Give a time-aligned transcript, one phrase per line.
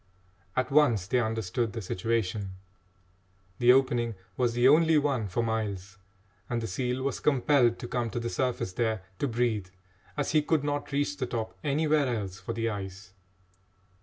[0.55, 2.55] At once they understood the situation.
[3.59, 5.99] The opening was the only one for miles,
[6.49, 9.67] and the seal was compelled to come to the surface there to breathe,
[10.17, 13.13] as he could not reach the top anywhere else for the ice.